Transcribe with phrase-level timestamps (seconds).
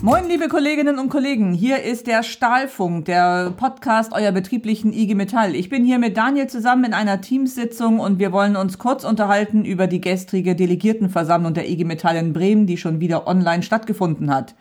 [0.00, 1.52] Moin, liebe Kolleginnen und Kollegen.
[1.52, 5.56] Hier ist der Stahlfunk, der Podcast eurer betrieblichen IG Metall.
[5.56, 9.64] Ich bin hier mit Daniel zusammen in einer Teamsitzung und wir wollen uns kurz unterhalten
[9.64, 14.54] über die gestrige Delegiertenversammlung der IG Metall in Bremen, die schon wieder online stattgefunden hat.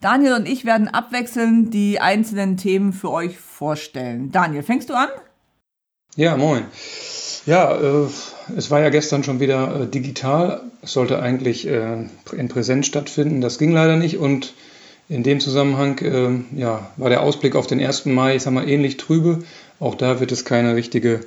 [0.00, 4.30] Daniel und ich werden abwechselnd die einzelnen Themen für euch vorstellen.
[4.30, 5.08] Daniel, fängst du an?
[6.14, 6.62] Ja, moin.
[7.46, 8.06] Ja, äh,
[8.56, 10.62] es war ja gestern schon wieder äh, digital.
[10.82, 12.04] Es sollte eigentlich äh,
[12.36, 13.40] in Präsenz stattfinden.
[13.40, 14.18] Das ging leider nicht.
[14.18, 14.52] Und
[15.08, 18.06] in dem Zusammenhang äh, ja, war der Ausblick auf den 1.
[18.06, 19.42] Mai, ich sag mal, ähnlich trübe.
[19.78, 21.20] Auch da wird es keine richtige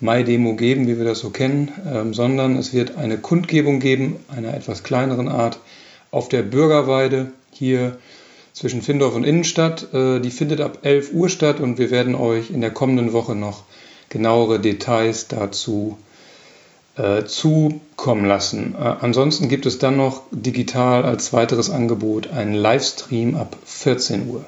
[0.00, 4.54] Mai-Demo geben, wie wir das so kennen, ähm, sondern es wird eine Kundgebung geben, einer
[4.54, 5.58] etwas kleineren Art,
[6.10, 7.98] auf der Bürgerweide hier
[8.52, 9.92] zwischen Findorf und Innenstadt.
[9.92, 13.34] Äh, die findet ab 11 Uhr statt und wir werden euch in der kommenden Woche
[13.34, 13.64] noch
[14.08, 15.98] genauere Details dazu
[16.96, 18.74] äh, zukommen lassen.
[18.74, 24.44] Äh, ansonsten gibt es dann noch digital als weiteres Angebot einen Livestream ab 14 Uhr.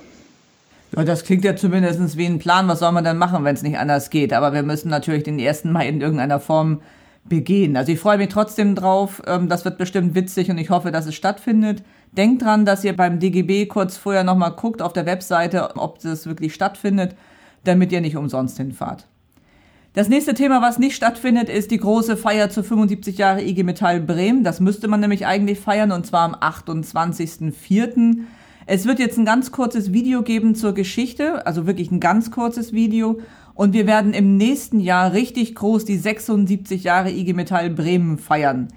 [0.97, 2.67] Ja, das klingt ja zumindest wie ein Plan.
[2.67, 4.33] Was soll man dann machen, wenn es nicht anders geht?
[4.33, 6.81] Aber wir müssen natürlich den ersten Mai in irgendeiner Form
[7.25, 7.77] begehen.
[7.77, 9.23] Also ich freue mich trotzdem drauf.
[9.27, 11.85] Ähm, das wird bestimmt witzig und ich hoffe, dass es stattfindet.
[12.13, 16.27] Denkt dran, dass ihr beim DGB kurz vorher nochmal guckt auf der Webseite, ob das
[16.27, 17.15] wirklich stattfindet,
[17.63, 19.07] damit ihr nicht umsonst hinfahrt.
[19.93, 24.01] Das nächste Thema, was nicht stattfindet, ist die große Feier zu 75 Jahre IG Metall
[24.01, 24.45] Bremen.
[24.45, 28.19] Das müsste man nämlich eigentlich feiern und zwar am 28.04.
[28.67, 32.73] Es wird jetzt ein ganz kurzes Video geben zur Geschichte, also wirklich ein ganz kurzes
[32.73, 33.19] Video.
[33.55, 38.69] Und wir werden im nächsten Jahr richtig groß die 76 Jahre IG Metall Bremen feiern.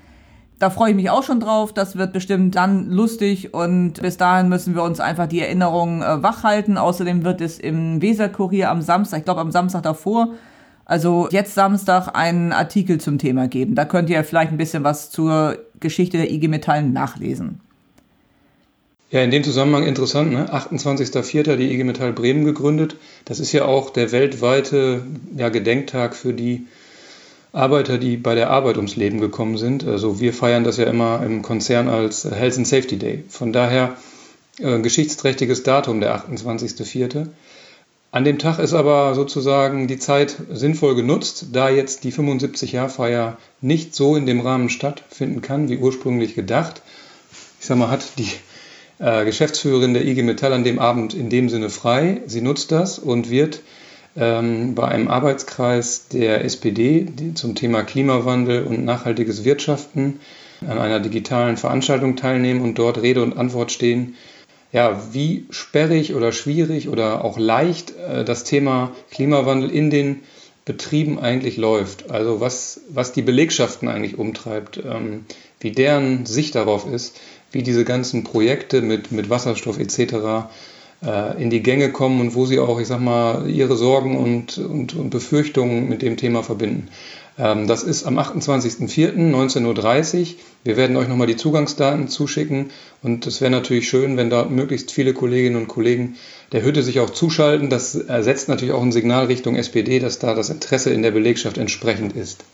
[0.57, 1.73] Da freue ich mich auch schon drauf.
[1.73, 6.23] Das wird bestimmt dann lustig und bis dahin müssen wir uns einfach die Erinnerungen äh,
[6.23, 6.79] wachhalten.
[6.79, 10.29] Außerdem wird es im Weserkurier am Samstag, ich glaube am Samstag davor,
[10.85, 13.75] also jetzt Samstag einen Artikel zum Thema geben.
[13.75, 17.61] Da könnt ihr vielleicht ein bisschen was zur Geschichte der IG Metall nachlesen.
[19.11, 20.51] Ja, in dem Zusammenhang interessant, ne?
[20.51, 21.55] 28.04.
[21.55, 22.95] die IG Metall Bremen gegründet.
[23.25, 25.03] Das ist ja auch der weltweite
[25.37, 26.65] ja, Gedenktag für die
[27.51, 29.85] Arbeiter, die bei der Arbeit ums Leben gekommen sind.
[29.85, 33.23] Also wir feiern das ja immer im Konzern als Health and Safety Day.
[33.29, 33.95] Von daher
[34.57, 37.27] äh, geschichtsträchtiges Datum, der 28.04.
[38.13, 43.95] An dem Tag ist aber sozusagen die Zeit sinnvoll genutzt, da jetzt die 75-Jahr-Feier nicht
[43.95, 46.83] so in dem Rahmen stattfinden kann, wie ursprünglich gedacht.
[47.59, 48.29] Ich sag mal, hat die
[48.99, 52.21] äh, Geschäftsführerin der IG Metall an dem Abend in dem Sinne frei.
[52.27, 53.61] Sie nutzt das und wird
[54.15, 60.19] ähm, bei einem Arbeitskreis der SPD zum Thema Klimawandel und nachhaltiges Wirtschaften
[60.61, 64.13] an einer digitalen Veranstaltung teilnehmen und dort Rede und Antwort stehen
[64.73, 70.21] ja, wie sperrig oder schwierig oder auch leicht äh, das Thema Klimawandel in den
[70.65, 72.09] Betrieben eigentlich läuft.
[72.09, 75.25] Also was, was die Belegschaften eigentlich umtreibt, ähm,
[75.59, 77.19] wie deren Sicht darauf ist,
[77.51, 80.49] wie diese ganzen Projekte mit, mit Wasserstoff etc.
[81.05, 84.57] Äh, in die Gänge kommen und wo sie auch, ich sag mal, ihre Sorgen und,
[84.57, 86.87] und, und Befürchtungen mit dem Thema verbinden.
[87.37, 90.27] Ähm, das ist am 28.04.19.30 Uhr.
[90.63, 92.69] Wir werden euch nochmal die Zugangsdaten zuschicken
[93.01, 96.15] und es wäre natürlich schön, wenn da möglichst viele Kolleginnen und Kollegen
[96.53, 97.69] der Hütte sich auch zuschalten.
[97.69, 101.57] Das ersetzt natürlich auch ein Signal Richtung SPD, dass da das Interesse in der Belegschaft
[101.57, 102.45] entsprechend ist.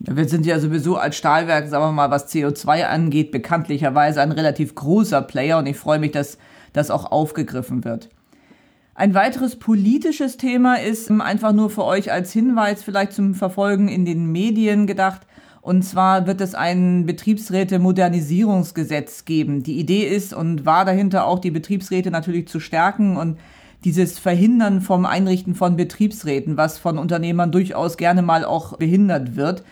[0.00, 4.74] Wir sind ja sowieso als Stahlwerk, sagen wir mal, was CO2 angeht, bekanntlicherweise ein relativ
[4.74, 6.38] großer Player und ich freue mich, dass
[6.74, 8.10] das auch aufgegriffen wird.
[8.96, 13.88] Ein weiteres politisches Thema ist ähm, einfach nur für euch als Hinweis vielleicht zum Verfolgen
[13.88, 15.22] in den Medien gedacht.
[15.62, 19.64] Und zwar wird es ein Betriebsräte-Modernisierungsgesetz geben.
[19.64, 23.38] Die Idee ist und war dahinter auch, die Betriebsräte natürlich zu stärken und
[23.82, 29.64] dieses Verhindern vom Einrichten von Betriebsräten, was von Unternehmern durchaus gerne mal auch behindert wird,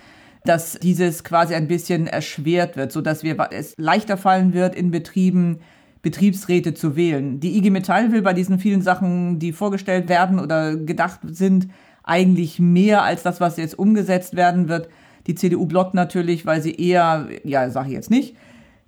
[0.44, 4.90] dass dieses quasi ein bisschen erschwert wird, so dass wir es leichter fallen wird in
[4.90, 5.60] Betrieben
[6.02, 7.38] Betriebsräte zu wählen.
[7.40, 11.68] Die IG Metall will bei diesen vielen Sachen, die vorgestellt werden oder gedacht sind,
[12.02, 14.88] eigentlich mehr als das, was jetzt umgesetzt werden wird.
[15.28, 18.34] Die CDU blockt natürlich, weil sie eher, ja, sage ich jetzt nicht,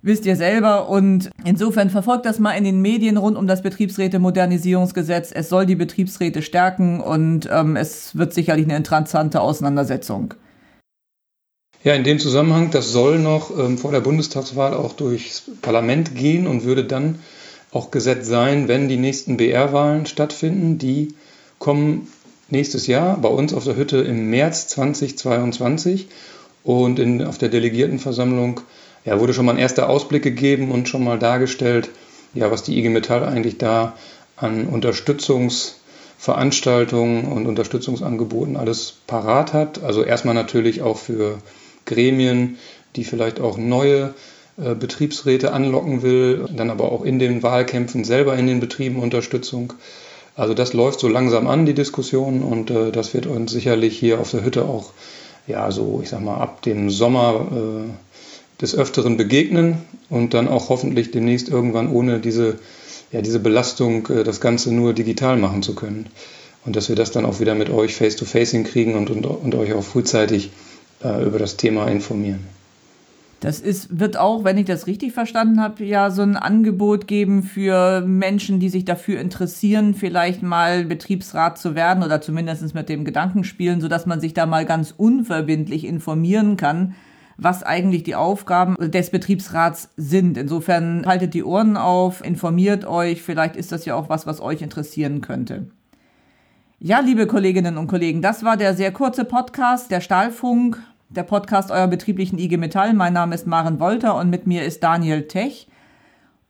[0.01, 0.89] wisst ihr selber.
[0.89, 5.31] Und insofern verfolgt das mal in den Medien rund um das Betriebsräte-Modernisierungsgesetz.
[5.33, 10.33] Es soll die Betriebsräte stärken und ähm, es wird sicherlich eine interessante Auseinandersetzung.
[11.85, 16.47] Ja, in dem Zusammenhang, das soll noch ähm, vor der Bundestagswahl auch durchs Parlament gehen
[16.47, 17.19] und würde dann
[17.69, 20.79] auch Gesetz sein, wenn die nächsten BR-Wahlen stattfinden.
[20.79, 21.09] Die
[21.59, 22.07] kommen
[22.49, 26.07] nächstes Jahr bei uns auf der Hütte im März 2022
[26.63, 28.61] und in, auf der Delegiertenversammlung
[29.05, 31.91] ja, wurde schon mal ein erster Ausblick gegeben und schon mal dargestellt,
[32.33, 33.95] ja, was die IG Metall eigentlich da
[34.37, 39.83] an Unterstützungsveranstaltungen und Unterstützungsangeboten alles parat hat.
[39.83, 41.37] Also erstmal natürlich auch für
[41.85, 42.57] Gremien,
[42.95, 44.13] die vielleicht auch neue
[44.57, 49.73] äh, Betriebsräte anlocken will, dann aber auch in den Wahlkämpfen selber in den Betrieben Unterstützung.
[50.35, 54.19] Also das läuft so langsam an, die Diskussion, und äh, das wird uns sicherlich hier
[54.19, 54.91] auf der Hütte auch,
[55.47, 59.77] ja, so, ich sag mal, ab dem Sommer äh, des Öfteren begegnen
[60.09, 62.57] und dann auch hoffentlich demnächst irgendwann ohne diese,
[63.11, 66.07] ja, diese Belastung äh, das Ganze nur digital machen zu können.
[66.65, 69.55] Und dass wir das dann auch wieder mit euch face-to-face -face hinkriegen und, und, und
[69.55, 70.49] euch auch frühzeitig
[71.05, 72.39] äh, über das Thema informieren.
[73.41, 77.43] Das ist, wird auch, wenn ich das richtig verstanden habe, ja so ein Angebot geben
[77.43, 83.05] für Menschen, die sich dafür interessieren, vielleicht mal Betriebsrat zu werden oder zumindest mit dem
[83.05, 86.95] Gedanken spielen, sodass man sich da mal ganz unverbindlich informieren kann,
[87.37, 90.37] was eigentlich die Aufgaben des Betriebsrats sind.
[90.37, 94.63] Insofern haltet die Ohren auf, informiert euch, vielleicht ist das ja auch was, was euch
[94.63, 95.67] interessieren könnte.
[96.79, 100.79] Ja, liebe Kolleginnen und Kollegen, das war der sehr kurze Podcast, der Stahlfunk
[101.09, 102.93] der Podcast eurer betrieblichen IG Metall.
[102.93, 105.67] Mein Name ist Maren Wolter und mit mir ist Daniel Tech.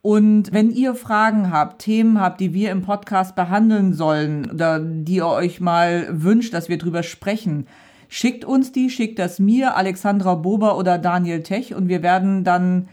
[0.01, 5.15] Und wenn ihr Fragen habt, Themen habt, die wir im Podcast behandeln sollen oder die
[5.15, 7.67] ihr euch mal wünscht, dass wir drüber sprechen,
[8.07, 12.87] schickt uns die, schickt das mir, Alexandra Bober oder Daniel Tech und wir werden dann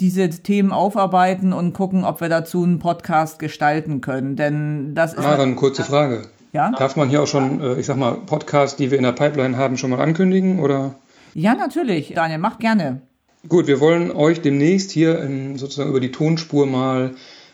[0.00, 4.36] diese Themen aufarbeiten und gucken, ob wir dazu einen Podcast gestalten können.
[4.36, 5.22] Denn das ist.
[5.22, 6.22] Maren, kurze Frage.
[6.58, 6.72] Ja?
[6.72, 9.56] Darf man hier auch schon, äh, ich sag mal, Podcasts, die wir in der Pipeline
[9.56, 10.58] haben, schon mal ankündigen?
[10.58, 10.96] Oder?
[11.32, 12.12] Ja, natürlich.
[12.14, 13.00] Daniel, mach gerne.
[13.48, 17.12] Gut, wir wollen euch demnächst hier in, sozusagen über die Tonspur mal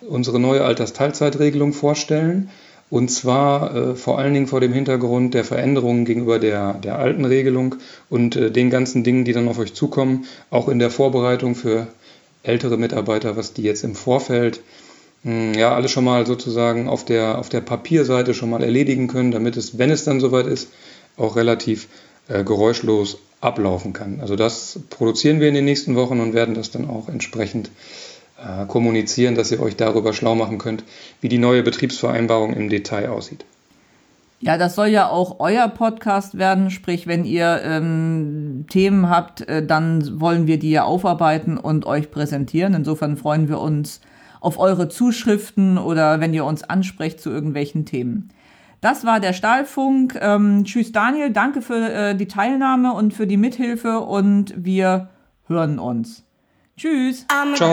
[0.08, 2.48] unsere neue Altersteilzeitregelung vorstellen.
[2.88, 7.26] Und zwar äh, vor allen Dingen vor dem Hintergrund der Veränderungen gegenüber der, der alten
[7.26, 7.74] Regelung
[8.08, 11.88] und äh, den ganzen Dingen, die dann auf euch zukommen, auch in der Vorbereitung für
[12.42, 14.62] ältere Mitarbeiter, was die jetzt im Vorfeld
[15.24, 19.56] ja, alles schon mal sozusagen auf der, auf der Papierseite schon mal erledigen können, damit
[19.56, 20.68] es, wenn es dann soweit ist,
[21.16, 21.88] auch relativ
[22.28, 24.20] äh, geräuschlos ablaufen kann.
[24.20, 27.70] Also das produzieren wir in den nächsten Wochen und werden das dann auch entsprechend
[28.38, 30.84] äh, kommunizieren, dass ihr euch darüber schlau machen könnt,
[31.20, 33.44] wie die neue Betriebsvereinbarung im Detail aussieht.
[34.40, 39.64] Ja, das soll ja auch euer Podcast werden, sprich, wenn ihr ähm, Themen habt, äh,
[39.64, 42.74] dann wollen wir die ja aufarbeiten und euch präsentieren.
[42.74, 44.00] Insofern freuen wir uns
[44.44, 48.30] auf eure Zuschriften oder wenn ihr uns ansprecht zu irgendwelchen Themen.
[48.80, 50.18] Das war der Stahlfunk.
[50.20, 55.08] Ähm, tschüss Daniel, danke für äh, die Teilnahme und für die Mithilfe und wir
[55.48, 56.24] hören uns.
[56.76, 57.26] Tschüss.
[57.54, 57.72] Ciao.